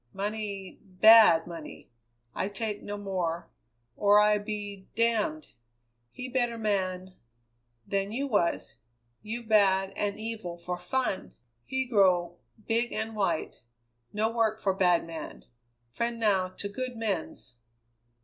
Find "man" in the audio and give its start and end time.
6.57-7.13, 15.05-15.45